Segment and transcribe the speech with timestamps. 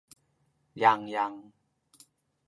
[0.83, 1.33] ยังยัง